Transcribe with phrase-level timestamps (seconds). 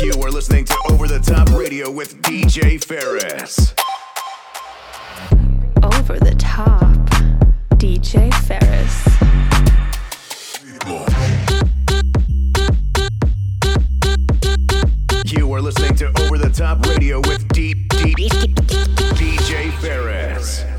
[0.00, 3.74] You are listening to Over the Top Radio with DJ Ferris.
[5.82, 6.94] Over the Top,
[7.78, 9.04] DJ Ferris.
[15.26, 20.77] You are listening to Over the Top Radio with D- D- DJ Ferris.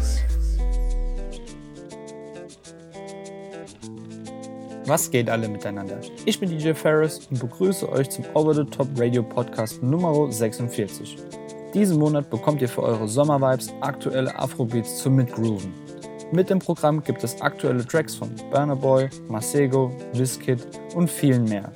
[4.89, 5.99] Was geht alle miteinander?
[6.25, 11.15] Ich bin DJ Ferris und begrüße euch zum Over the Top Radio Podcast Nummer 46.
[11.75, 15.71] Diesen Monat bekommt ihr für eure Sommervibes aktuelle Afrobeats zum Mitgrooven.
[16.31, 21.71] Mit dem Programm gibt es aktuelle Tracks von Burner Boy, Masego, Wizkid und vielen mehr.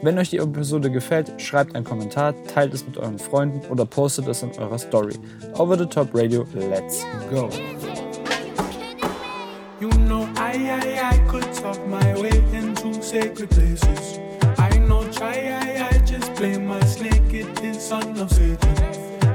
[0.00, 4.26] Wenn euch die Episode gefällt, schreibt einen Kommentar, teilt es mit euren Freunden oder postet
[4.26, 5.12] es in eurer Story.
[5.58, 7.50] Over the Top Radio, let's go!
[9.80, 10.93] You know I, I,
[13.14, 14.18] sacred places.
[14.58, 18.74] I know try, I, I just play my snake, it is son of Satan.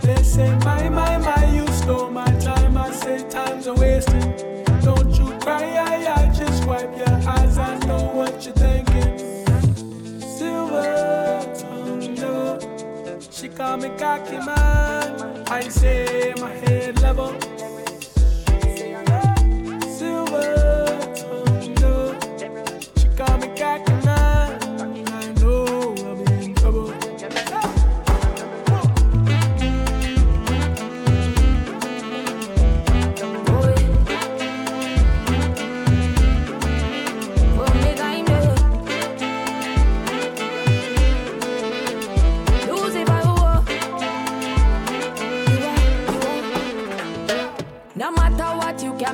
[0.02, 2.76] They say, my, my, my, you stole my time.
[2.78, 4.34] I say, time's a wasting.
[4.82, 7.58] Don't you cry, I, I just wipe your eyes.
[7.58, 9.18] I know what you're thinking.
[10.20, 13.22] Silver tongue.
[13.32, 15.48] She call me cocky man.
[15.48, 17.32] I say, my head level.
[19.98, 20.69] Silver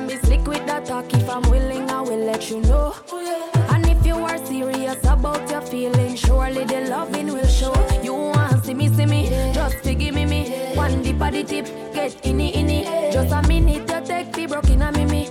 [0.04, 1.12] be slick with that talk.
[1.14, 2.94] If I'm willing, I will let you know.
[3.70, 7.74] And if you are serious about your feelings, surely the loving will show.
[8.02, 10.50] You want to see me, see me, just to give me, me.
[10.74, 13.12] One dip of the tip, get in it, in it.
[13.12, 15.04] Just a minute, you take the broken a me.
[15.06, 15.25] Me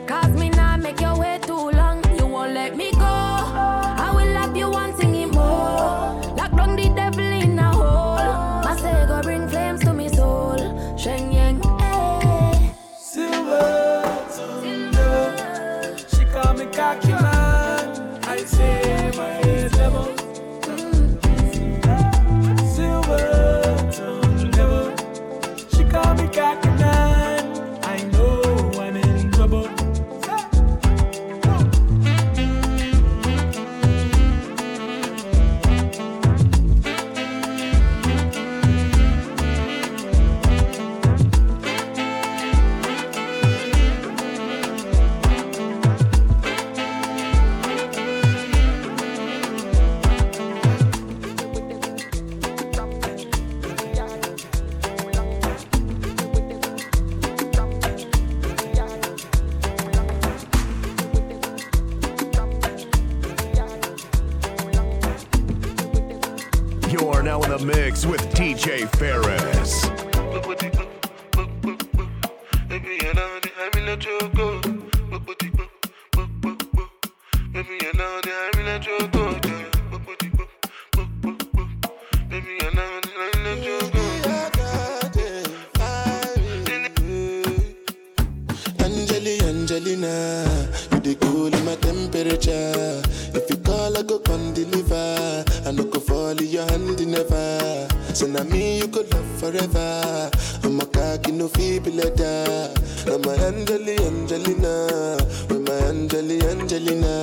[94.36, 95.46] come deliver.
[95.66, 97.88] I no go fall in your hand never.
[98.14, 100.30] So now me you could love forever.
[100.64, 102.74] I'm a cocky no feeble letter.
[103.08, 107.14] I'm a Angeli, Angelina, with my Angeli, Angelina.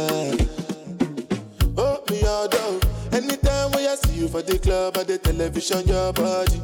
[1.76, 2.80] Oh, me all down.
[3.12, 6.62] Anytime when I see you for the club or the television, your body.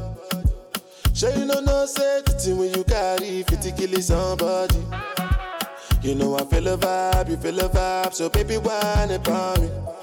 [1.13, 4.81] Sure you know no say the when you carry 50 kill somebody.
[6.01, 9.98] You know I feel a vibe, you feel a vibe, so baby whine about me.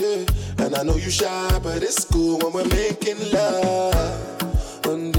[0.00, 4.86] And I know you shy, but it's cool when we're making love.
[4.86, 5.12] On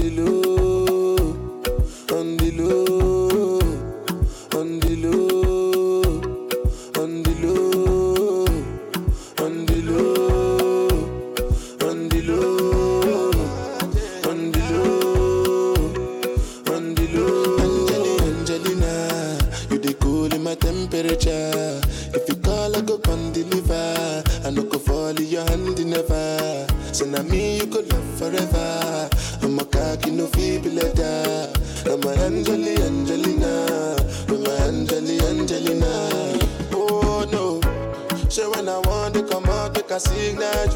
[40.02, 40.68] signal.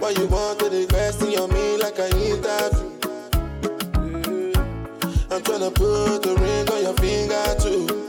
[0.00, 2.90] Why you want to the question on me like I interview.
[5.30, 8.01] I'm tryna put a ring on your finger too.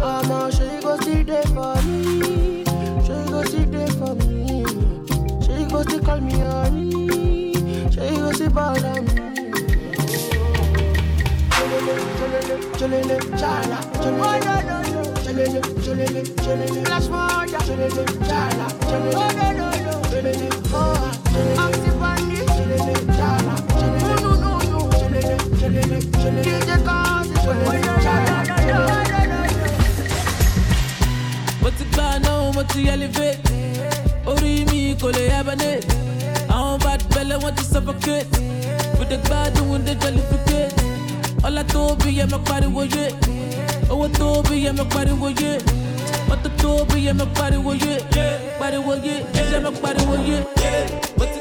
[0.01, 0.97] oh, you go
[3.91, 4.63] for me.
[5.45, 7.53] Sure you for call me honey.
[7.91, 9.07] Sure you go still bother me.
[12.77, 14.51] Cholele, chala, cholele,
[15.23, 22.39] cholele, flash murder, cholele, chala, cholele, oh no no no, cholele, oh, cholele, Oxy Bunny,
[22.55, 26.69] cholele, chala, cholele, no no no, cholele, cholele, cholele, DJ
[28.03, 28.35] chala,
[31.61, 33.39] mo ti gbà náà mo ti elevate
[34.25, 35.87] orí mi kò lè hibernate
[36.55, 37.01] àwọn bad
[41.43, 41.63] ọlá
[43.91, 44.07] owó
[46.31, 47.93] mọ́tò tó bí yẹ mọ pariwo yé
[48.59, 50.37] pariwo yé ẹsẹ̀ mọ pariwo yé
[51.17, 51.39] mo ti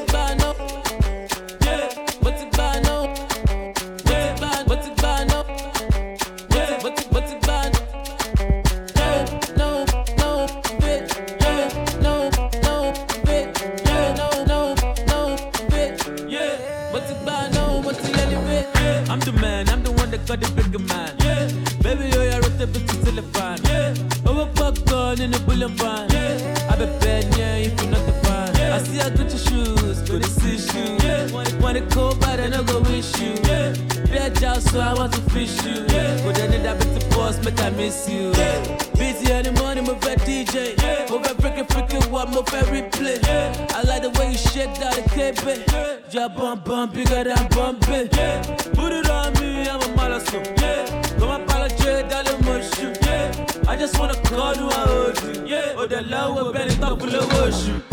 [45.21, 46.13] shake that cape.
[46.13, 48.09] Yeah, your bum bum bigger than bumpy.
[48.17, 48.41] Yeah,
[48.73, 50.33] put it on me, I'm a mollusk.
[50.33, 50.85] Yeah,
[51.19, 52.93] come apologize, darling, mushroom.
[53.01, 55.45] Yeah, I just wanna call you, I hold you.
[55.45, 57.83] Yeah, oh, the love will better talk the worship.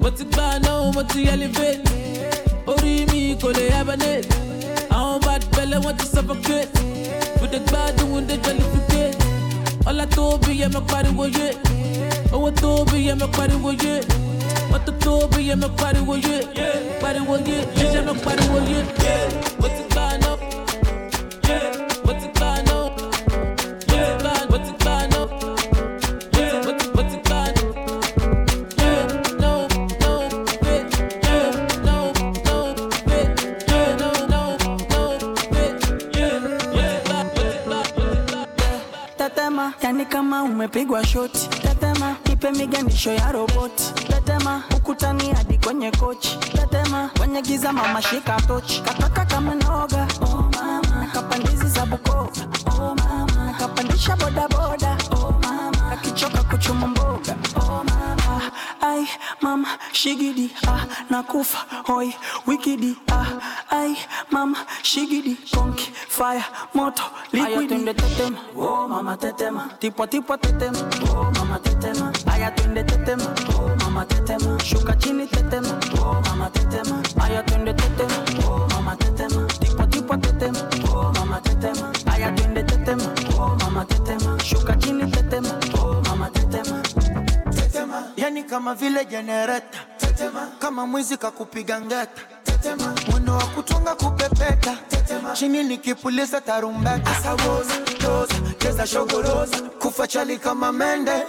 [0.00, 1.84] mo ti gbà náà mo ti elevate
[2.72, 4.28] orí mi kò lè hibernate
[4.96, 6.72] àwọn bad belle wọ́n ti suffocate
[7.40, 9.18] fìdí gbádùn wọn dé jollificate
[9.90, 11.48] ọlá tó bí yẹ mọ pariwo yé
[12.32, 13.94] owó tó bí yẹ mọ pariwo yé
[14.72, 16.42] 我的多比也没快的我越，
[17.00, 18.84] 快的我越，越也没快的我越，
[19.58, 20.38] 我只干了，
[22.04, 22.70] 我只干了。
[39.82, 41.89] Yaani kama umepigwa shoti tata
[42.40, 48.80] nipe miganisho ya roboti tetema ukutani hadi kwenye kochi tetema kwenye giza mama shika tochi
[48.80, 50.08] kataka kama noga.
[50.22, 51.06] Oh mama.
[51.12, 52.30] Kapandizi za bukova.
[52.66, 53.54] Oh mama.
[53.58, 54.49] Kapandisha bodaboda
[59.00, 59.08] ai
[59.40, 62.14] mama shigidi ah nakufa hoi
[62.46, 63.26] wikidi ah
[63.70, 63.96] ai
[64.30, 67.02] mama shigidi konki fire moto
[67.32, 67.66] liquidi.
[67.68, 68.38] twende tetema.
[68.56, 69.70] Oh mama tetema.
[69.78, 70.78] Tipo tipo tetema.
[71.14, 72.12] Oh mama tetema.
[72.32, 73.24] Aya twende tetema.
[73.54, 74.58] Oh mama tetema.
[74.64, 75.68] Shuka chini tetema.
[76.02, 77.02] Oh mama tetema.
[77.24, 78.14] Aya twende tetema.
[78.46, 79.46] Oh mama tetema.
[79.60, 80.58] Tipo tipo tetema.
[80.92, 81.92] Oh mama tetema.
[82.12, 83.04] Aya twende tetema.
[83.38, 84.38] Oh mama tetema.
[84.44, 85.48] Shuka chini tetema
[88.30, 90.48] yani kama vile jenereta tetema.
[90.58, 92.22] Kama mwizi kakupiga ngeta.
[92.44, 92.94] Tetema.
[93.10, 94.76] Mwendo wa kutunga kupepeta.
[94.88, 95.32] Tetema.
[95.32, 97.10] Chini nikipuliza tarumbeta.
[97.10, 97.74] Asawoza
[98.58, 101.22] cheza shogoroza kufa chali kama mende.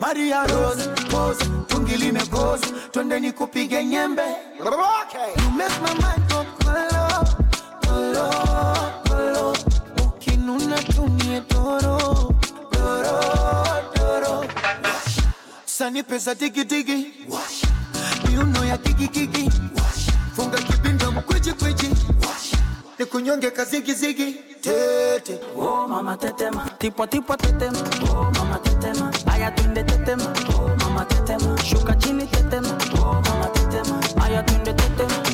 [0.00, 4.22] Maria rosa poza tungi limekoza twende nikupige nyembe.
[4.60, 5.44] Okay.
[5.44, 7.26] you make my mind go kolo
[7.86, 8.30] kolo
[9.08, 9.56] kolo
[10.06, 12.29] ukinuna tumie doro
[15.80, 17.06] sani pesa digidigi
[18.28, 19.50] miuno ya kikikiki
[20.36, 21.88] funga kipinda mkwijikwiji
[22.98, 25.38] ni kunyonge kazigizigi tete.
[25.56, 26.68] Oh mama tetema.
[26.78, 27.78] Tipo tipo tetema.
[28.12, 29.12] Oh mama tetema.
[29.32, 30.24] Aya twende tetema.
[30.54, 31.58] Oh mama tetema.
[31.64, 32.68] Shuka chini tetema.
[33.02, 34.24] Oh mama tetema.
[34.24, 35.29] Aya twende tetema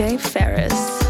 [0.00, 1.09] DJ Ferris.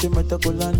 [0.00, 0.79] She met a Kulani,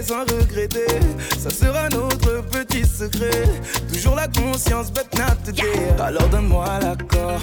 [0.00, 0.86] Sans regretter.
[1.38, 3.42] Ça sera notre petit secret.
[3.92, 7.40] Toujours la conscience bête not Alors donne-moi l'accord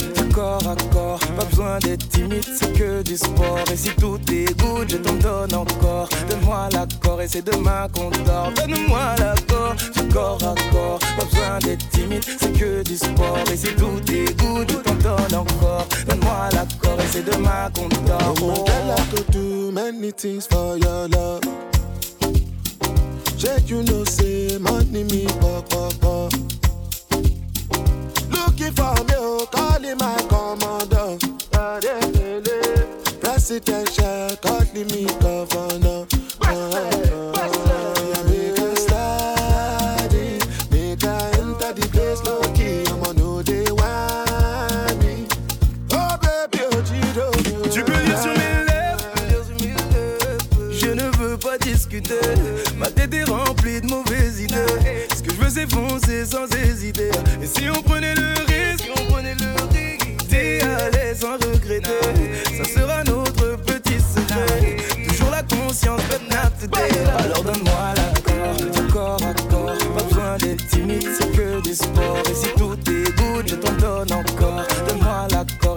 [0.65, 1.20] à corps.
[1.20, 3.60] Pas besoin d'être timide c'est que du sport.
[3.72, 6.08] Et si tout est good je t'en donne encore.
[6.30, 8.52] Donne-moi l'accord et c'est demain qu'on dort.
[8.56, 9.76] Donne-moi l'accord
[10.41, 11.00] à corps.
[11.00, 13.44] Pas besoin d'être timide c'est que du sport.
[13.52, 15.88] Et si tout est good je t'en donne encore.
[16.08, 18.36] Donne-moi l'accord et c'est demain qu'on dort.
[18.41, 20.48] Oh, many things.
[23.38, 26.32] Check, you know, say money me pop pop pop.
[28.32, 31.17] Looking for me, oh, calling my commander.
[31.52, 35.85] President Presidential, calling me governor.
[55.67, 57.10] Ce que je veux c'est foncer sans hésiter
[57.41, 58.89] Et si on prenait le risque
[60.30, 61.89] D'y aller sans regretter
[62.58, 64.78] Ça sera notre petit secret.
[65.08, 69.78] Toujours la conscience but not today Alors donne-moi l'accord Du corps à corps.
[69.95, 72.47] Pas besoin d'être timide C'est que du sport Et si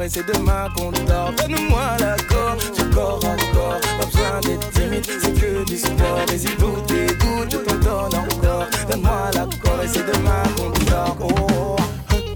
[0.09, 5.05] Et c'est demain qu'on dort Donne-moi l'accord Du corps à corps Pas besoin d'être timide
[5.05, 9.88] C'est que du sport si tout est good Je t'en donne encore Donne-moi l'accord Et
[9.88, 11.77] c'est demain qu'on dort Oh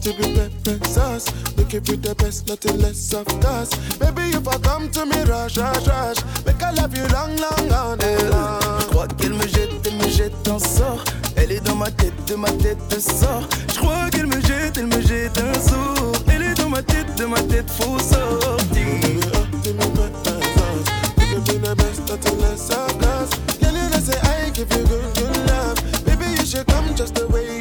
[0.03, 1.27] to be pepper sauce.
[1.75, 3.71] It with the best, nothing less of course.
[3.97, 6.19] Baby, if I come to me, rush, rush, rush.
[6.45, 10.49] Make I love you long, long, long, Je crois qu'elle me jette, elle me jette
[10.49, 11.03] un sort.
[11.37, 13.49] Elle est dans ma tête, de ma tête sort.
[13.73, 16.13] Je crois qu'elle me jette, elle me jette un sort.
[16.73, 18.65] De ma tête faut sortir.
[18.73, 20.89] Baby, up to me, pepper sauce.
[21.19, 23.31] Make it with the best, nothing less of course.
[23.61, 25.77] Girl, you say I give you good, good love.
[26.07, 27.52] Baby, you should come just the way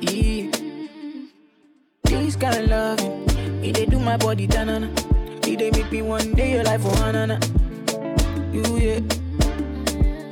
[0.00, 0.50] Yeah.
[2.04, 4.88] This kind of loving, it they do my body tanana.
[5.46, 7.36] It they make me one day your life for hanana.
[8.52, 9.00] You yeah,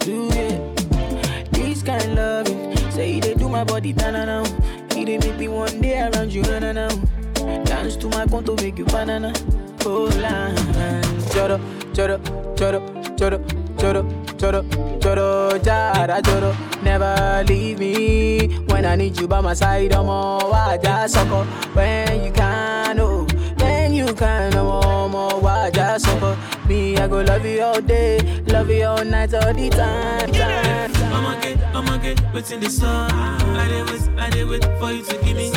[0.06, 1.44] you yeah.
[1.52, 4.42] This kind of loving, say they do my body tanana.
[4.90, 6.88] It they make me one day around you na na na.
[7.64, 9.32] Dance to my conto make you banana.
[9.86, 10.48] Oh la,
[11.34, 11.58] choro,
[11.92, 12.16] choro,
[12.56, 12.78] choro,
[13.16, 13.38] choro,
[13.76, 14.02] choro,
[14.38, 14.62] choro,
[15.00, 16.54] choro, jara, choro.
[16.82, 19.92] Never leave me when I need you by my side.
[19.92, 21.44] I'm all waja soko
[21.74, 23.26] when you can, oh,
[23.58, 26.36] when you can, I'm all more waja soko.
[26.68, 30.32] Me, I go love you all day, love you all night, all the time.
[30.32, 30.90] time.
[31.12, 33.10] I'ma get, I'ma get what's in the sun.
[33.12, 35.50] I did wait, I did wait for you to give me,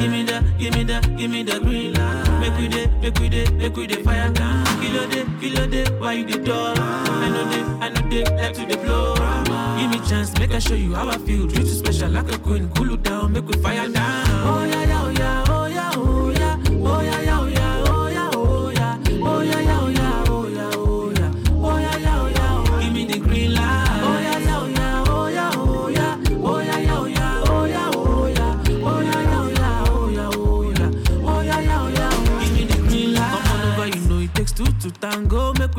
[0.00, 2.40] give me the, give me the, give me the green light.
[2.40, 4.69] Make we day, make we day, make we day fire down.
[4.80, 6.74] Kilo day, kilo day, why you the door?
[6.76, 9.14] I know they, I know they like to the blow.
[9.78, 11.46] Give me chance, make I show you how I feel.
[11.48, 14.24] Treat you special like a queen, cool you down, make we fire down.
[14.46, 15.49] Oh yeah, yeah, oh yeah, oh.
[34.90, 35.29] tú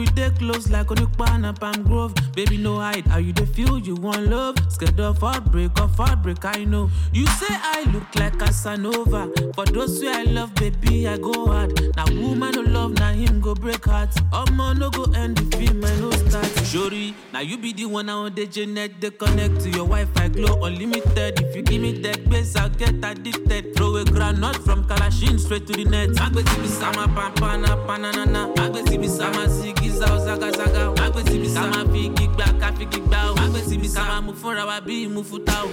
[0.01, 2.13] we dey close like Onukpan and Palm Grove.
[2.33, 3.05] Baby, no hide.
[3.05, 3.77] How you dey feel?
[3.77, 4.55] You want love?
[4.69, 6.89] Scared of heartbreak, of heartbreak, I know.
[7.13, 9.29] You say I look like Casanova.
[9.53, 11.95] For those who I love, baby, I go hard.
[11.95, 14.09] Now woman no love, now him go break heart.
[14.31, 16.45] Omo no go end the film, I no start.
[16.71, 18.99] Shori, now you be the one I on the Janet.
[19.01, 21.39] They connect to your Wi-Fi, glow unlimited.
[21.41, 23.75] If you give me that base, I'll get addicted.
[23.75, 26.09] Throw a granite from Kalashin straight to the net.
[26.17, 28.51] Agbeti bi sama pampana panana.
[28.55, 29.47] Agbeti bi sama
[29.91, 31.03] zigiza ozaga zaga.
[31.03, 33.35] Agbeti bi sama figi gba ka figi gba o.
[33.35, 35.69] Agbeti bi sama mu fúnra wa bí mu futa o.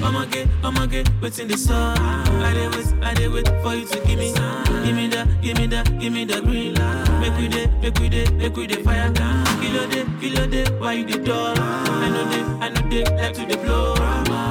[0.00, 1.72] Ọmọge, ọmọge, wetin dey sup?
[1.76, 2.24] Ah.
[2.48, 4.64] I dey wait, I dey wait for you to give me, ah.
[4.82, 7.08] give me the, give me the, give me the green light.
[7.08, 7.20] Ah.
[7.20, 9.44] Make we dey, make we dey, make we dey fire down.
[9.60, 11.52] Kilo dey, why you dey dull?
[11.58, 13.94] I know dey, I know dey, like to dey blow.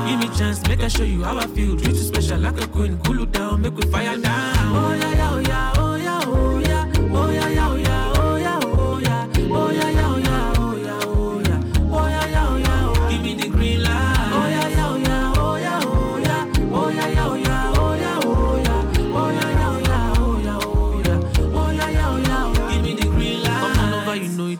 [0.05, 1.75] Give me chance, make I show you how I feel.
[1.77, 4.55] Treat you special like a queen, cool you down, make we fire down.
[4.75, 5.88] Oh yeah, yeah, oh yeah, oh.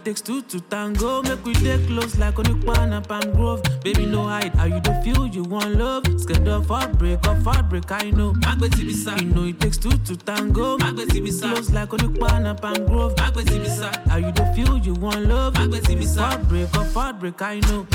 [0.10, 1.22] Takes two to tango.
[1.22, 3.62] Make we dey close like Onukpan and Palm Grove.
[3.84, 4.54] Baby, no hide.
[4.56, 5.28] How you dey feel?
[5.28, 6.04] You want love?
[6.20, 8.34] Scared of heartbreak, of heartbreak, I know.
[8.50, 9.22] Agbeti bisa.
[9.22, 10.78] You know it takes two to tango.
[10.80, 11.52] Agbeti bisa.
[11.54, 13.14] Close like Onukpan and Palm Grove.
[13.18, 13.94] Agbeti bisa.
[14.10, 14.78] How you dey feel?
[14.80, 15.54] You want love?
[15.54, 16.18] Agbeti bisa.
[16.26, 17.86] Heartbreak, of heartbreak, I know.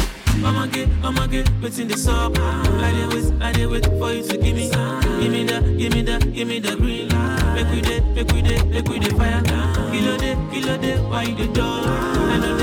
[0.44, 2.37] Ọmọge, ọmọge, wetin dey sup?
[2.38, 4.68] I dey wait, I dey wait for you to give me,
[5.20, 7.55] give me the, give me the, give me the green light.
[7.55, 9.40] Make we dey, make we dey, make we dey fire.
[9.92, 12.03] Kilo dey, kilo dey, why you dey dull?
[12.04, 12.56] I know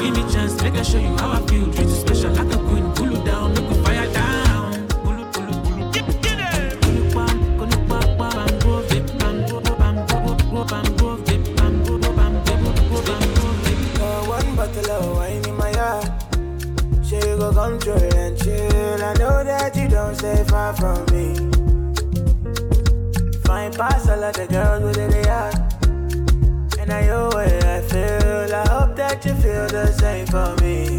[0.00, 0.54] Give me chance,
[0.84, 1.66] show you how I feel.
[1.72, 2.92] Treat you special like a queen.
[2.94, 4.88] Pull you down, make fire down.
[4.88, 5.78] Pull pull pull
[14.28, 15.72] one bottle of wine in my
[17.78, 17.78] come
[18.16, 19.04] and chill.
[19.04, 21.34] I know that you don't stay far from me.
[23.44, 25.81] Find past all of the girls with they are.
[26.82, 28.52] And I know what I feel.
[28.52, 30.98] I hope that you feel the same for me.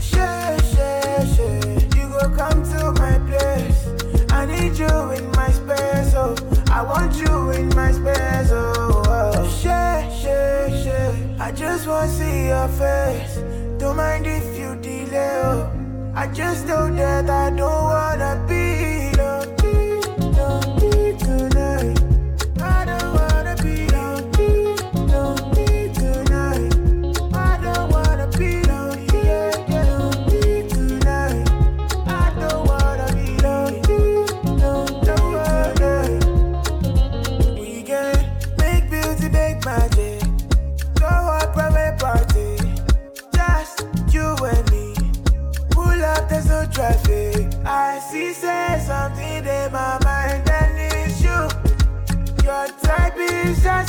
[0.00, 1.60] Sure, sure, sure.
[1.94, 4.32] You go come to my place.
[4.32, 6.34] I need you in my space, oh.
[6.72, 9.02] I want you in my space, oh.
[9.06, 9.32] oh.
[9.60, 11.14] Sure, sure, sure.
[11.38, 13.36] I just wanna see your face.
[13.78, 15.70] Don't mind if you delay, oh.
[16.14, 18.69] I just know that I don't wanna be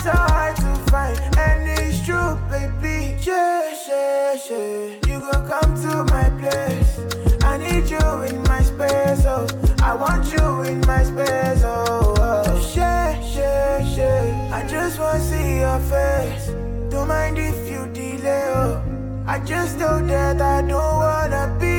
[0.02, 3.16] so hard to find, and it's true, baby.
[3.22, 5.08] Yeah, yeah, yeah.
[5.08, 7.00] You gon' come to my place.
[7.44, 9.46] I need you in my space, oh.
[9.84, 12.16] I want you in my space, oh.
[12.18, 12.74] oh.
[12.76, 14.56] Yeah, yeah, yeah.
[14.58, 16.48] I just wanna see your face.
[16.90, 18.82] Don't mind if you delay, oh.
[19.28, 21.71] I just know that I don't wanna be.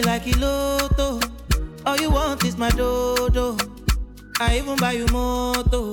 [0.00, 1.20] me like a loto.
[1.86, 3.56] All you want is my dodo.
[4.38, 5.89] I even buy you moto.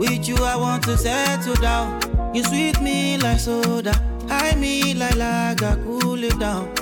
[0.00, 2.00] With you, I want to settle down.
[2.34, 3.92] You sweet me like soda,
[4.28, 6.72] hide me like lager, cool it down.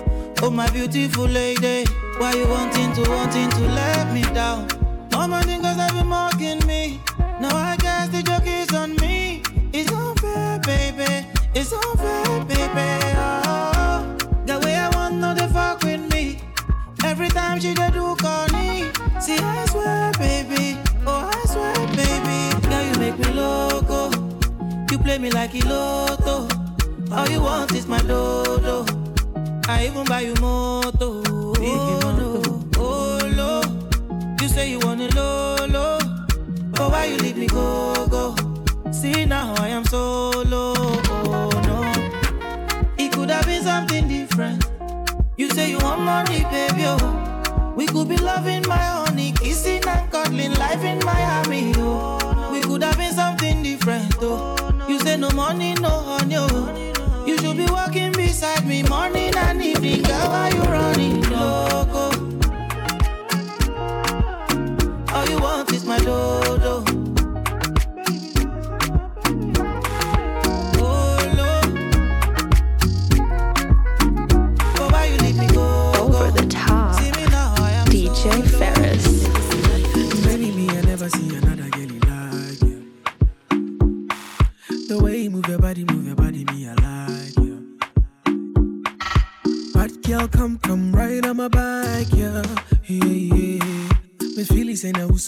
[0.40, 1.84] Oh, my beautiful lady,
[2.18, 4.77] why you wanting to, wanting to let me down?
[47.78, 51.72] We could be loving my honey, kissing and cuddling, life in Miami.
[51.76, 52.50] Oh.
[52.50, 54.56] We could have been something different, oh.
[54.88, 57.24] You say no money, no honey, oh.
[57.24, 60.02] You should be walking beside me morning and evening.
[60.02, 62.10] Girl, why you running, loco?
[65.14, 66.57] All you want is my love.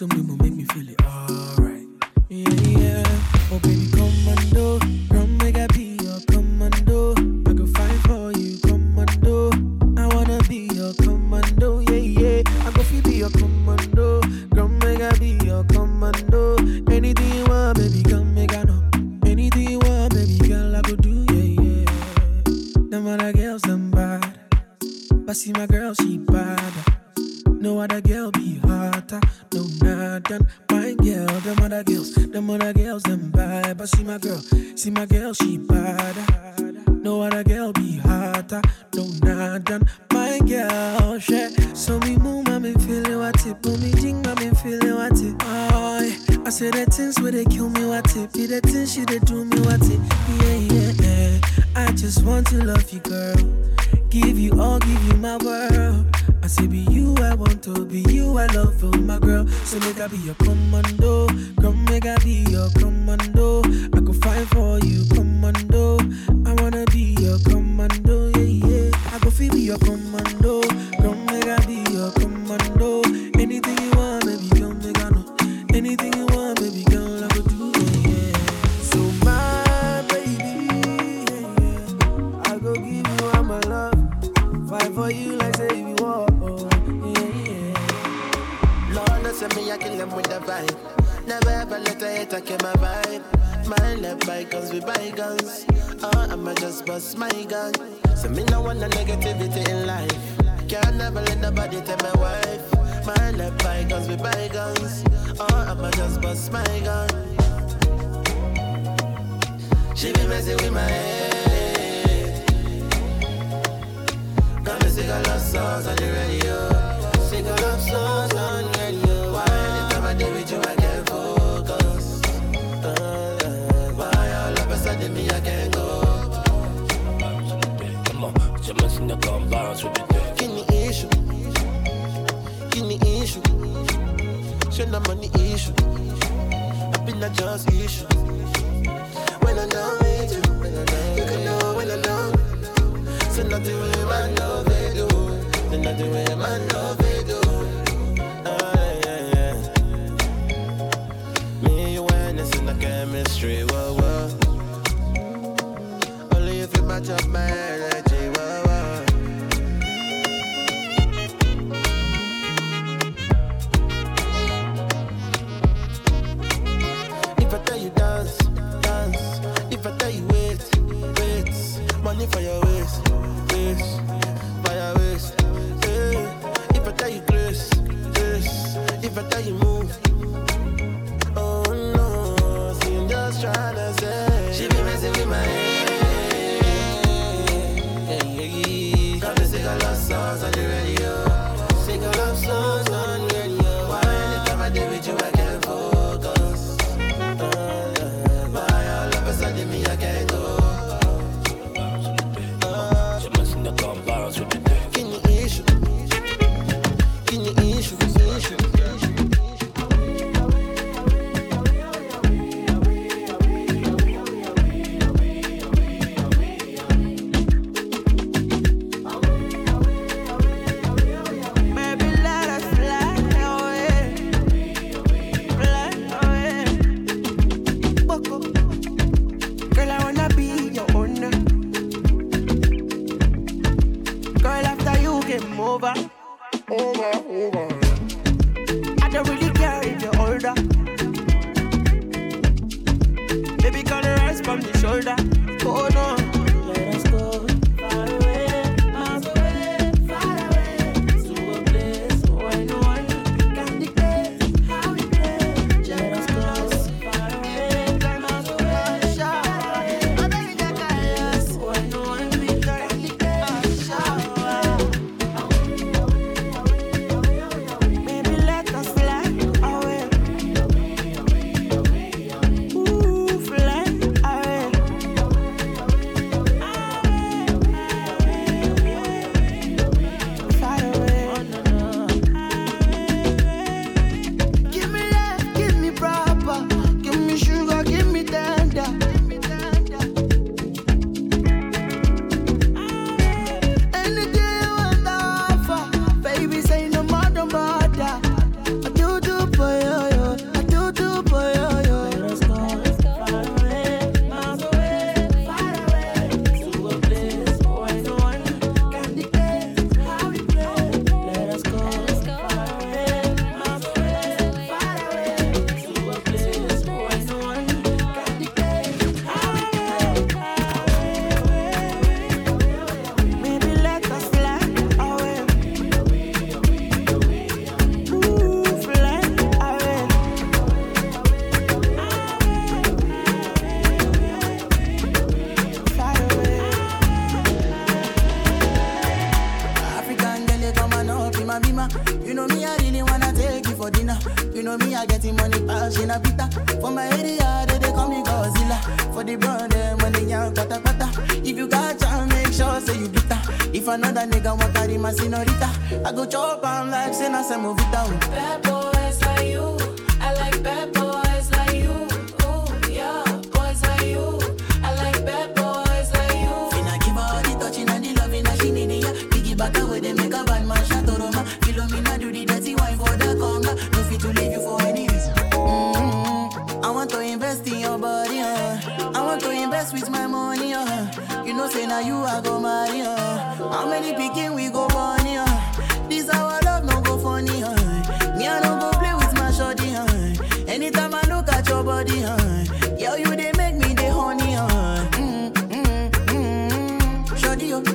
[0.00, 0.59] eso mismo me.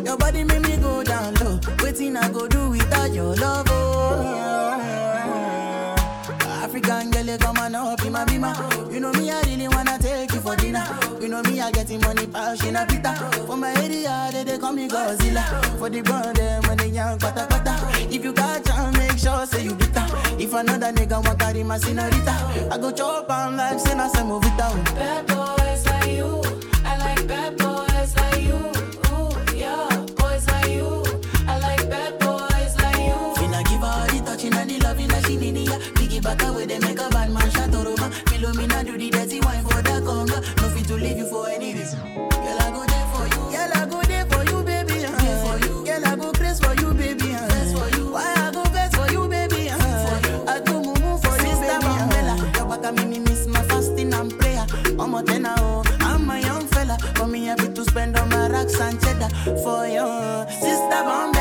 [0.03, 1.59] Your body make me go down low.
[1.83, 3.67] Waiting, I go do without your love.
[3.69, 3.81] Oh.
[6.63, 8.91] African girl, you come and up in my bima.
[8.91, 10.85] You know me, I really wanna take you for dinner.
[11.21, 13.13] You know me, I getting money, passion, a pita.
[13.47, 15.43] For my area, they, they call me Godzilla.
[15.79, 16.37] For the brand,
[16.67, 17.75] when they young, quata quata.
[18.13, 20.05] If you got time, make sure say you bitter.
[20.37, 24.69] If another nigga want carry my senorita, I go chop on like say na semovita.
[24.69, 24.83] Oh.
[24.95, 26.41] Bad boys like you,
[26.83, 27.94] I like bad boys.
[36.25, 38.09] Back away, they make a bad man shut her over.
[38.27, 40.37] Philomena do the dirty wine for the conga.
[40.57, 41.99] No fit to leave you for any reason.
[42.01, 43.41] Girl, I go there for you.
[43.53, 45.05] Girl, I go there for you, baby.
[45.05, 45.45] Uh.
[45.45, 45.85] For you.
[45.85, 47.35] Girl, I go crazy for you, baby.
[47.35, 47.47] Uh.
[47.77, 48.11] for you.
[48.11, 49.69] Why I go vex for you, baby?
[49.69, 49.77] Uh.
[49.77, 50.35] For you.
[50.47, 51.85] I go move for you, baby.
[51.85, 52.35] Umbrella.
[52.57, 54.65] Your back make me miss my fasting and prayer.
[54.99, 55.83] I'm a tenor, oh.
[56.01, 56.97] I'm a young fella.
[57.15, 59.29] For me, happy to spend on my rocks and cheddar
[59.63, 60.09] for you.
[60.49, 61.34] Sister Bambella,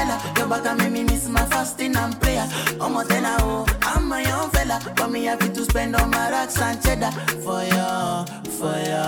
[0.49, 2.47] your back make me miss my fasting and prayer.
[2.81, 3.05] I'm a
[3.41, 3.67] oh.
[3.83, 4.81] I'm a young fella.
[4.97, 7.11] but me, happy to spend on my rocks and cheddar
[7.45, 9.05] for you, for you.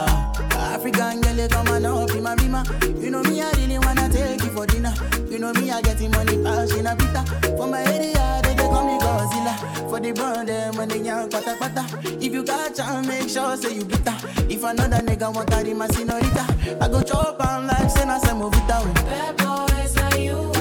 [0.56, 2.62] African girl, you come on up in my bima.
[3.02, 4.94] You know me, I really wanna take you for dinner.
[5.28, 7.22] You know me, I getting money, passion, a pita.
[7.56, 9.90] For my area, they, they call me Godzilla.
[9.90, 11.84] For the brand, them when they young, pata pata.
[12.04, 14.14] If you got chance, make sure say you bitter.
[14.48, 18.94] If another nigga want carry my senorita, I go chop on like say na down.
[18.94, 20.55] Bad boys like you.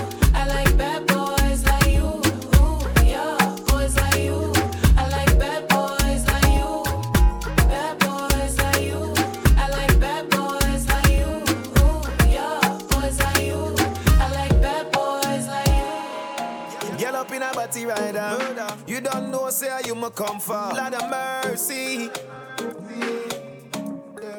[17.89, 18.91] A body.
[18.91, 20.53] You don't know, say how you ma come for.
[20.53, 22.09] Lord of mercy.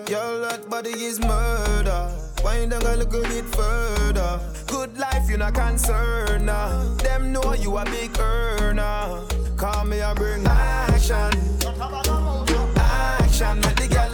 [0.09, 2.13] Your lot body is murder.
[2.43, 4.41] Why you don't go look a bit further?
[4.67, 6.47] Good life, you not concerned.
[6.47, 6.95] Nah.
[6.99, 9.23] Them know you a big earner.
[9.57, 11.33] Call me and bring action.
[12.79, 14.06] Action, make the girl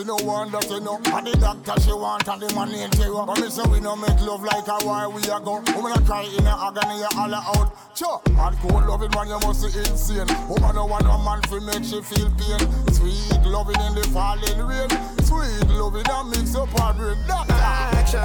[0.00, 0.96] she no want that, you know.
[0.96, 3.24] And the doctor she want, and the money in terror.
[3.26, 5.60] But me say we no make love like a war we a go.
[5.76, 7.68] Woman a cry in a agony, a holler out.
[7.96, 10.26] Sure, hardcore loving man, you must be insane.
[10.48, 12.60] Woman no want no man fi make she feel pain.
[12.92, 14.88] Sweet loving in the falling rain.
[15.20, 17.16] Sweet loving that mix up her brain.
[17.28, 17.52] Doctor.
[17.52, 18.20] Action,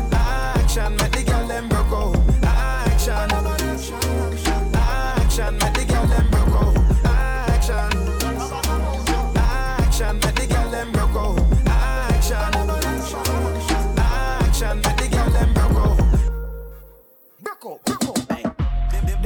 [0.00, 2.31] action, make the girl them broke out.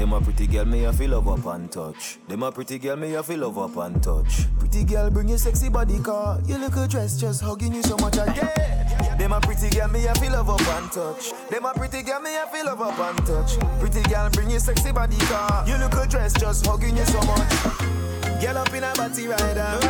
[0.07, 2.20] Them a pretty girl, me a feel love up and touch.
[2.28, 4.46] Them a pretty girl, me a feel love up and touch.
[4.57, 6.40] Pretty girl, bring your sexy body car.
[6.46, 9.18] Your little dress just hugging you so much again.
[9.18, 11.32] Them a pretty girl, me a feel love up and touch.
[11.50, 13.59] Them a pretty girl, me a feel love up and touch.
[13.80, 15.66] Pretty girl, bring your sexy body car.
[15.66, 18.40] Your little dress just hugging you so much.
[18.40, 19.80] Girl up in a body rider.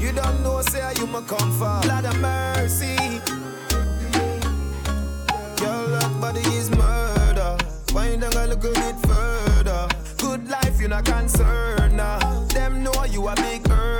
[0.00, 1.86] You don't know, say you ma come for.
[1.86, 2.96] Lord of mercy.
[5.60, 7.58] Your love body is murder.
[7.92, 9.45] Why you don't go look a bit further?
[10.86, 11.96] You not concerned.
[11.96, 12.44] Nah.
[12.44, 13.95] Them know you a big earner.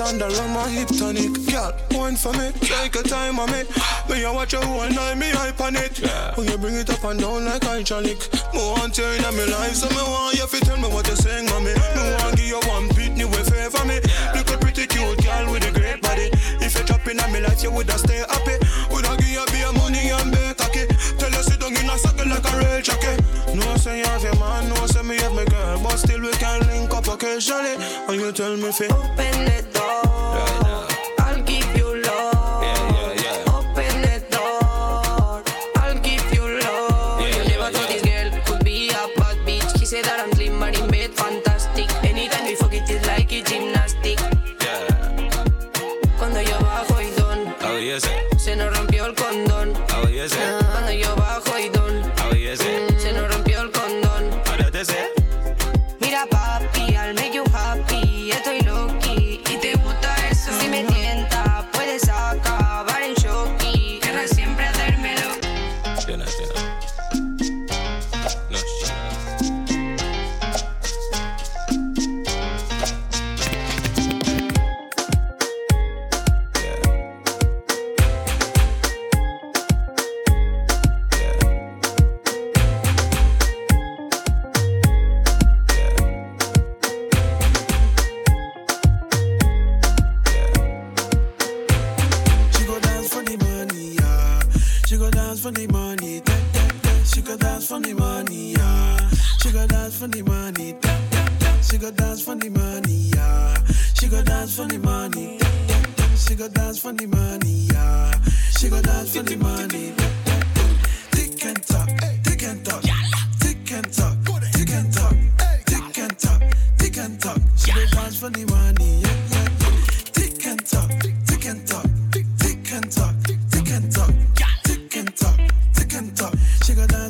[0.00, 1.34] And you under on my hip tonic.
[1.50, 3.64] Girl, wine for me, take a time on me.
[4.06, 5.98] When you watch your whole night, me hype on it.
[6.36, 8.18] When you bring it up and down like hydraulic.
[8.54, 11.16] Me want you in my life, so me want you to tell me what you
[11.16, 11.74] saying, mommy.
[11.74, 13.98] Me want give you one beat, new way favor me.
[14.38, 16.30] Look a pretty cute girl with a great body.
[16.62, 18.54] If you drop in my life, you woulda stay happy.
[18.94, 20.86] Woulda give you be money and be cocky.
[21.18, 23.18] Tell you sit down in a circle like a real jockey.
[23.50, 26.30] No say you have your man, no say me have my girl, but still we
[26.38, 27.74] can link up occasionally.
[28.06, 29.67] And you tell me fi Open the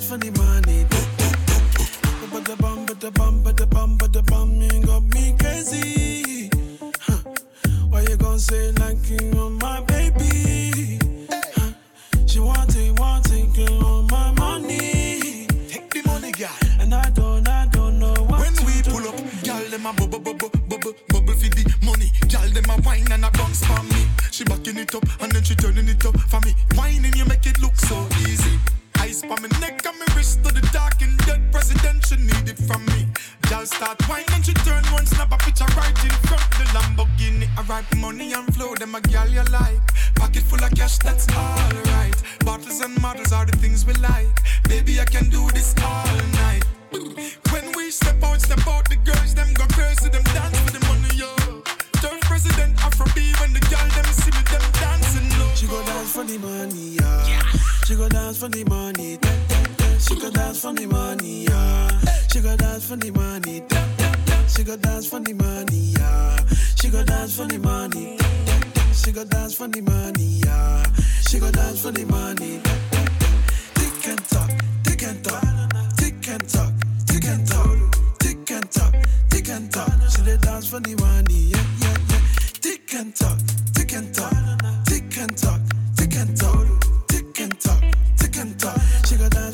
[0.08, 0.86] for the money.
[2.32, 5.36] But the bum, but the bum, but the bum, but the bum, you got me
[5.38, 6.48] crazy.
[7.00, 7.18] Huh.
[7.90, 10.98] Why you gonna say like you on my baby?
[11.54, 11.72] Huh.
[12.26, 15.46] She want it, want it, girl, on my money.
[15.68, 16.56] Take the money, girl.
[16.80, 18.92] And I don't, I don't know what When we do.
[18.92, 22.10] pull up, girl, them a bubble, bubble, bubble, bubble for the money.
[22.32, 24.06] Girl, them a wine and a bounce for me.
[24.30, 26.54] She backing it up and then she turning it up for me.
[26.76, 27.67] Whining, you make it look so easy.
[27.67, 27.67] Ice
[29.30, 32.58] on my neck and my wrist to the dark and dead president she need it
[32.58, 33.06] from me.
[33.48, 37.48] Girl start whining, she turn one snap a picture right in front the Lamborghini.
[37.58, 39.84] I write money and flow, them a girl you like.
[40.14, 42.16] Pocket full of cash, that's alright.
[42.44, 44.42] Bottles and models are the things we like.
[44.68, 46.64] Baby, I can do this all night.
[47.52, 50.80] When we step out, step out, the girls them go crazy, them dance for the
[50.88, 51.32] money, yo.
[52.00, 55.54] Turn president Afrobeat when the girl them see me, them dancing low.
[55.54, 57.47] She go dance for the money, yeah.
[57.88, 59.98] She go dance for the money, da, da, da.
[59.98, 61.88] She go dance for the money, yeah.
[62.30, 64.46] She go dance for the money, da, da, da.
[64.46, 66.36] She go dance for the money, yeah.
[66.76, 68.92] She go dance for the money, da, da, da.
[68.92, 70.84] She go dance for the money, yeah.
[71.26, 73.28] She go dance for the money, da, da, da.
[73.80, 74.50] Tick and talk,
[74.84, 76.72] tick and talk, tick and talk,
[77.06, 77.78] tick and talk,
[78.18, 78.94] tick and talk,
[79.30, 80.10] tick and talk.
[80.14, 82.20] She dey dance for the money, yeah, yeah, yeah.
[82.60, 83.38] Tick and talk,
[83.72, 84.34] tick and talk,
[84.84, 85.60] tick and talk,
[85.96, 86.66] tick and talk,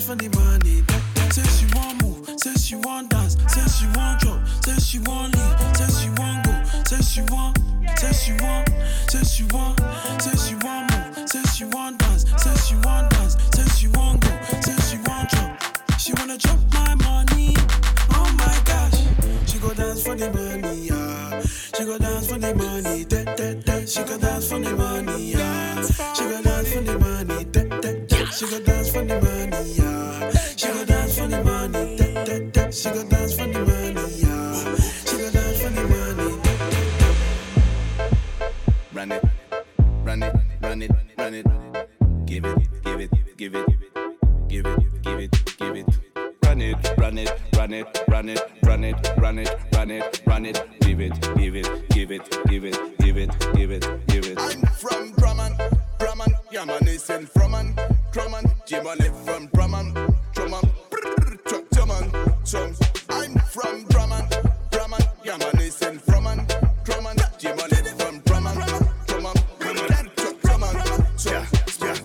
[0.05, 0.83] for the money.
[1.33, 5.35] Say she want move, say she want dance, say she want drop, say she want
[5.35, 6.53] leave, say she want go,
[6.85, 7.59] say she want,
[7.99, 8.69] say she want,
[9.11, 9.81] say she want,
[10.21, 14.21] say she want move, say she want dance, say she want dance, say she want
[14.21, 14.31] go,
[14.61, 15.99] say she want drop.
[15.99, 17.55] She wanna drop my money,
[18.13, 19.01] oh my gosh.
[19.51, 21.41] She go dance for the money, yeah.
[21.43, 23.85] She go dance for the money, da, da, da.
[23.87, 25.83] She go dance for the money, yeah.
[26.15, 27.45] She go dance for the money.
[28.37, 30.31] She go dance for the money, yeah.
[30.57, 32.71] She go dance for the money, da, da, da.
[32.71, 34.75] She go dance for the money, yeah.
[35.07, 36.31] She go dance for the money.
[38.93, 39.25] Run it,
[40.03, 41.47] run it, run it, run it.
[42.27, 43.67] Give it, give it, give it,
[44.49, 45.87] give it, give it, give it.
[46.43, 50.45] Run it, run it, run it, run it, run it, run it, run it, run
[50.47, 50.81] it.
[50.81, 54.39] Give it, give it, give it, give it, give it, give it, give it.
[54.41, 55.57] I'm from Drummond,
[55.99, 57.75] Drummond, yeah man, listen from man,
[58.15, 59.95] Drummond, Jim I live from Drummond,
[60.35, 60.71] Drummond,
[61.45, 62.13] Dr- Drummond,
[62.45, 62.79] Drums.
[63.11, 64.33] I'm from Drummond,
[64.71, 66.47] Drummond, yeah man, listen from man,
[66.85, 68.61] Drummond, Jim I live from Drummond,
[69.09, 70.79] Drummond, Drummond, Dr- Drummond,
[71.25, 71.47] Yeah,
[71.83, 71.97] yeah.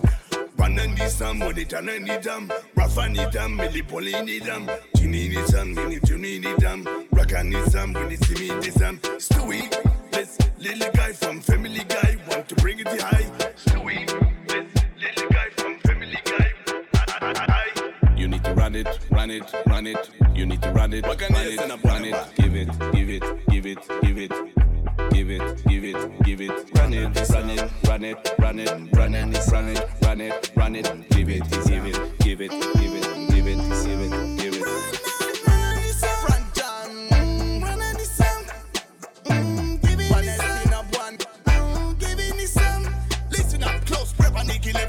[0.58, 2.50] Run and need some, what it and I need them.
[2.74, 4.68] Rafa need them, Millie Polly need them.
[4.96, 7.06] Ginny need some, Minnie Juni need them.
[7.12, 8.16] Raka need some, when you
[8.60, 8.98] need some.
[8.98, 11.59] Stewie, this little guy from Family
[19.30, 20.10] run it, run it.
[20.34, 22.16] You need to run it, run it, run it.
[22.36, 24.32] Give it, give it, give it, give it.
[25.10, 26.50] Give it, give it, give it.
[26.74, 30.74] Run it, run it, run it, run it, run it, run it, run it, run
[30.74, 31.10] it.
[31.10, 34.90] Give it, give it, give it, give it, give it, give it, give it.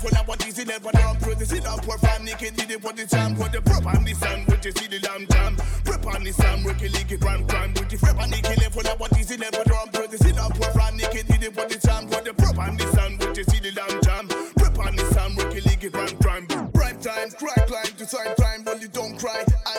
[0.02, 0.21] Front
[0.54, 1.18] John, run on the song.
[1.18, 1.68] Mm, give it the song.
[1.68, 1.98] up one.
[2.00, 4.66] Mm, give it the down, for the jam, put the prep on the sun, with
[4.66, 5.56] you see the lamb jam.
[5.86, 9.00] Prep on the sun, rookie league, prime crime, with the prep and Nicky level up
[9.00, 11.78] what is it level down, produce it up, work and Nicky did it for the
[11.80, 14.28] jam, put the prep on the sun, with you see the lamb jam.
[14.58, 16.48] Prep on the sun, rookie league, prime crime.
[16.74, 18.36] Prime time, cry climb to time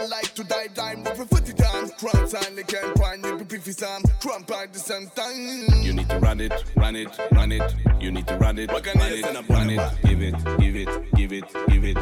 [0.02, 1.92] I like to die dime, but for 40 times.
[1.92, 5.84] Crime time, they can't find you, pick some, crump at the same time.
[5.84, 7.72] You need to run it, run it, run it.
[8.00, 10.02] You need to run it, run it, run it.
[10.02, 11.96] Give it, give it, give it, give it.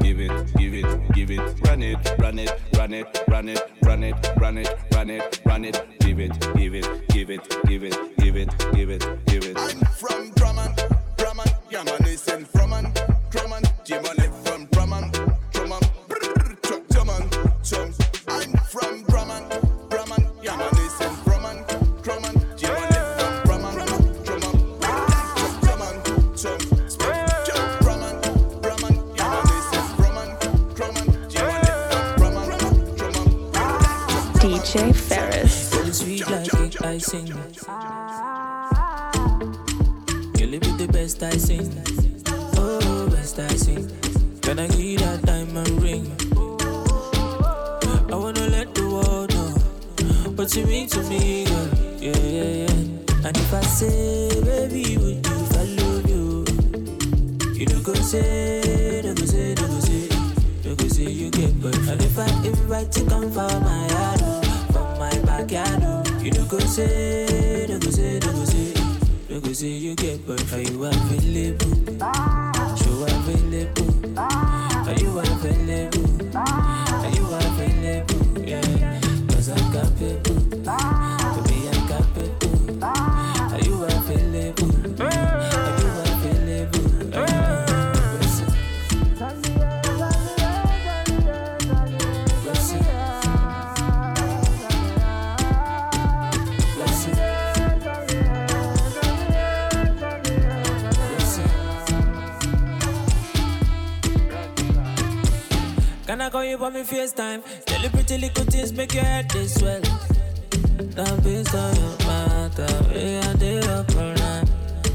[0.00, 1.60] Give it, give it, give it.
[1.66, 5.64] Run it, run it, run it, run it, run it, run it, run it, run
[5.64, 5.98] it.
[5.98, 9.58] Give it, give it, give it, give it, give it, give it, give it.
[9.58, 10.84] I'm from Drummond,
[11.16, 12.92] Drummond, yeah man, listen from man,
[13.30, 14.04] Drummond, Jim
[17.68, 17.94] Drummond,
[18.28, 19.50] I'm from Drummond,
[19.90, 21.64] Drummond, yeah man, listen man,
[22.54, 22.76] listen
[34.46, 35.70] DJ Ferris.
[35.98, 37.26] Sweet like cake icing.
[40.34, 41.82] Girl, it be the best I sing.
[42.56, 43.90] Oh, best I sing.
[44.42, 46.25] Can I give that diamond ring?
[50.46, 51.68] What you mean to me, girl.
[51.98, 53.26] Yeah, yeah, yeah.
[53.26, 56.44] And if I say, baby, would you follow you?
[57.52, 60.08] You don't go say, don't go say, don't go say,
[60.62, 61.72] don't go say you get boy.
[61.90, 64.20] And if I invite you come for my yard,
[64.70, 65.82] from my backyard,
[66.22, 68.72] you don't go say, don't go say, don't go say,
[69.28, 70.36] don't go say you get boy.
[70.52, 71.74] Are you available?
[72.78, 74.16] Show available?
[74.16, 76.85] Are you available?
[79.46, 81.25] Yeah,
[106.58, 107.42] you on me FaceTime.
[107.64, 109.80] Tell you pretty little things make your head this swell.
[109.80, 114.48] That based on your matter, we are there up all night.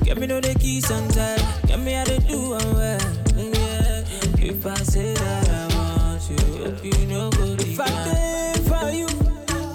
[0.03, 1.38] Get me know the keys and tie.
[1.68, 3.01] Get me how to do and well.
[3.36, 4.03] Yeah.
[4.43, 8.89] If I say that I want you, hope you know go If I there for
[8.91, 9.07] you,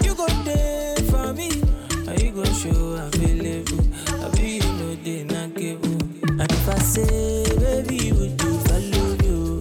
[0.03, 1.49] you go there for me.
[2.07, 3.83] And you go show available.
[4.23, 9.15] I be you know they not give And if I say, baby, would you follow
[9.19, 9.23] oh?
[9.23, 9.59] you?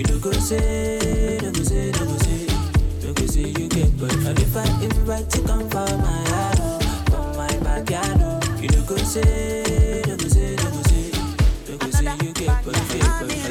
[0.00, 0.99] You don't go say,
[4.50, 8.18] if I invite you come for my yard, for my backyard,
[8.60, 11.10] you don't go say, go say, go say,
[11.78, 13.49] go say you get but I'm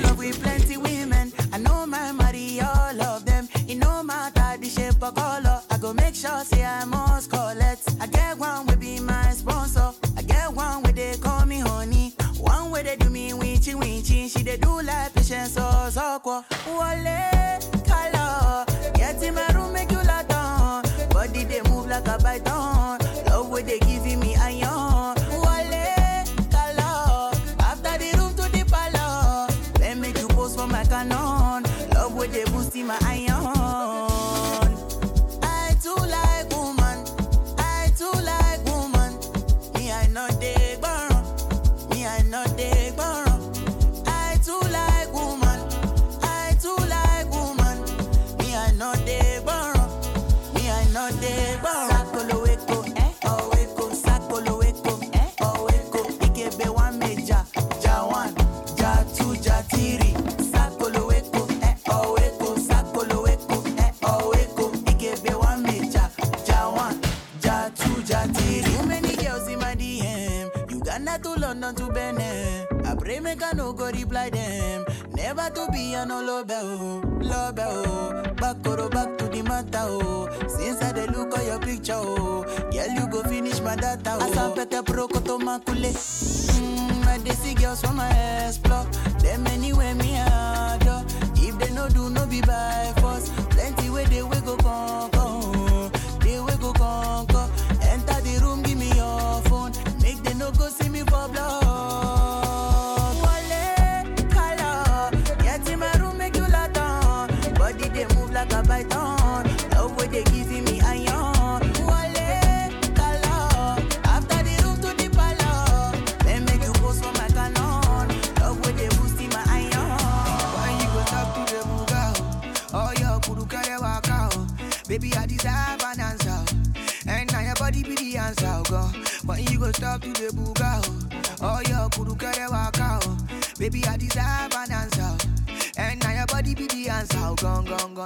[83.69, 84.25] my data oh.
[84.25, 85.91] Asapete pro koto makule.
[85.93, 88.09] Mm, I dey girls from my
[88.47, 88.85] explore.
[89.21, 91.03] Them anywhere me adore.
[91.35, 93.29] If they no do no be by force.
[93.53, 95.18] Plenty way they we go conquer.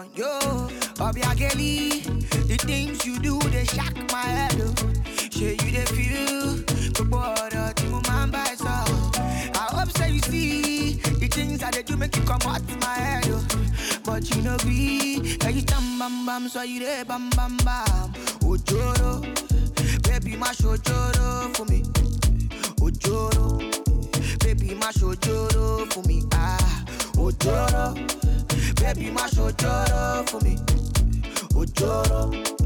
[0.04, 0.16] Gone.
[0.16, 0.40] Yo,
[1.04, 2.04] Obiageli,
[2.48, 4.56] the things you do, they shock my head.
[4.60, 4.74] Oh.
[5.32, 6.64] Say you they feel,
[7.10, 8.66] but what you man by so.
[8.66, 12.94] I hope so you see the things that they do make you come out my
[12.96, 13.26] head.
[13.28, 13.46] Oh.
[14.04, 18.14] But you know be, can you stand bam bam so you there bam bam bam.
[18.44, 19.22] Ojoro,
[20.04, 21.82] baby mash ojoro for me.
[22.80, 23.60] Ojoro,
[24.44, 26.24] baby mash ojoro for me.
[26.34, 26.83] Ah,
[27.24, 27.94] ojoro,
[28.82, 30.58] baby mash ojoro for me.
[31.56, 32.64] Ojoro.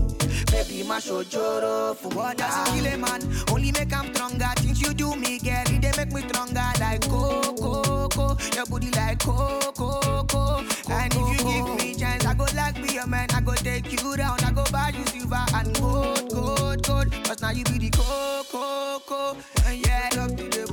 [0.52, 3.22] Baby, my ojoro for what does kill a man?
[3.52, 4.50] Only make him stronger.
[4.58, 6.64] Things you do me, girl, they make me stronger.
[6.80, 10.64] Like coco, coco, your booty like coco, coco.
[10.90, 13.28] And if you give me chance, I go like be your man.
[13.34, 14.40] I go take you down.
[14.44, 17.12] I go buy you silver and gold, gold, gold.
[17.26, 19.38] Cause now you be the coco, coco.
[19.66, 20.66] And yeah, up to the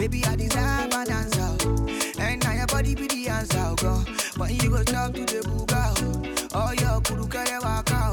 [0.00, 2.20] Baby, I deserve an answer.
[2.20, 4.04] And now your body be the answer, girl.
[4.38, 6.48] When you go talk to the buga.
[6.54, 6.72] oh.
[6.72, 8.12] Your kuru kare waka.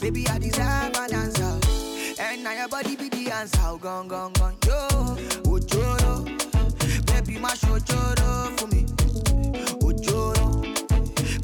[0.00, 1.60] Baby, I deserve an answer.
[2.20, 4.56] And now your body be the answer, gone, gone, gone.
[4.66, 4.88] Yo,
[5.46, 6.24] ojoro.
[7.06, 8.84] Baby, my ojoro for me.
[9.86, 10.62] Ojoro.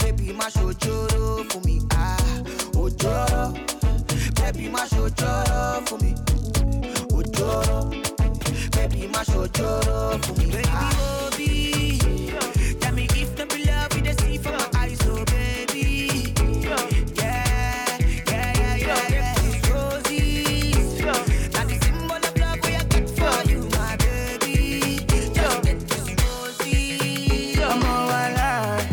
[0.01, 1.16] Baby, my ojoro
[9.17, 10.69] Baby,
[11.33, 12.01] for.
[12.35, 12.51] Oh.
[12.81, 16.35] Tell me if the be love you they see from my eyes, oh baby.
[16.61, 17.99] Yeah,
[18.29, 19.73] yeah, yeah, yeah, yeah.
[19.73, 21.01] Roses,
[21.53, 25.07] that the symbol of love we I got for you, my baby.
[25.33, 27.59] Just get these roses.
[27.61, 28.87] All alive.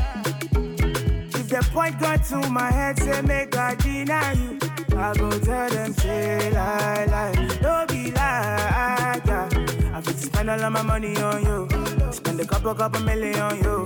[1.35, 4.57] If the point got to my head, say make I deny you.
[4.97, 9.21] I go tell them say lie lie, don't be lie.
[9.25, 9.52] Yeah.
[9.95, 12.11] I fit spend all of my money on you.
[12.11, 13.85] Spend a couple, couple million on you.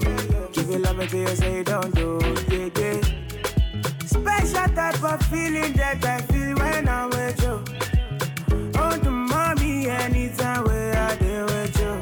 [0.54, 2.18] Give you love until you say you don't do.
[2.50, 3.02] Yeah, yeah.
[4.06, 7.62] Special type of feeling that I feel when I'm with you.
[8.80, 11.94] Oh, the mommy, anytime where I deal with you.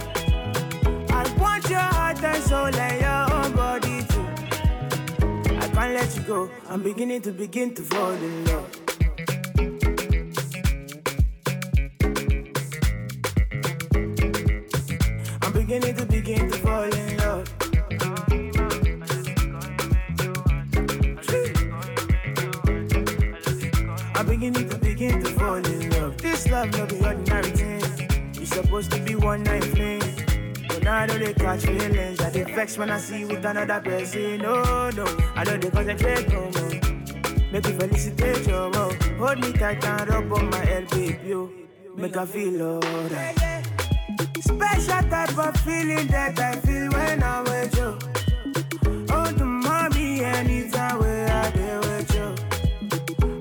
[1.09, 5.55] I want your heart and soul and your own body too.
[5.57, 6.49] I can't let you go.
[6.69, 8.84] I'm beginning to begin to fall in love.
[15.75, 17.53] I'm beginning to begin to fall in love.
[24.15, 26.17] I'm beginning to begin to fall in love.
[26.19, 27.81] This love no be ordinary thing.
[28.41, 29.99] It's supposed to be one night fling.
[30.69, 32.21] But now I know they catch feelings.
[32.21, 34.37] I get vex when I see you with another person.
[34.37, 35.05] No, no,
[35.35, 37.51] I know they concentrate no more.
[37.51, 38.95] Make you felicitate your love.
[39.17, 41.19] Hold me tight and rub on my head, baby.
[41.27, 41.67] You
[41.97, 43.54] make I feel alright.
[44.45, 47.97] Special type of feeling that I feel when I'm with you.
[49.11, 52.35] Oh, the mommy, anytime where I deal with you.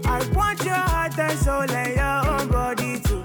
[0.07, 3.23] I want your heart and soul and your own body too.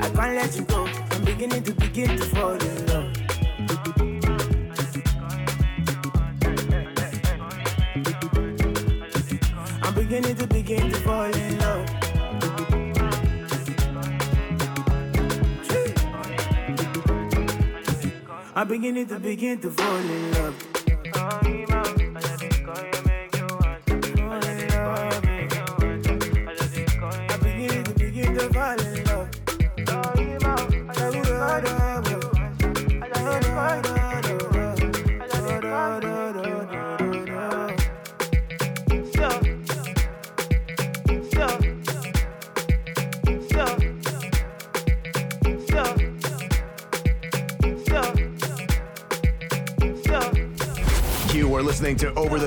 [0.00, 0.88] I can't let you go.
[1.12, 3.16] I'm beginning to begin to fall in love.
[9.82, 11.09] I'm beginning to begin to fall
[18.60, 20.69] I'm beginning to begin to fall in love.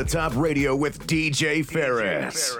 [0.03, 2.57] The Top Radio with DJ Ferris.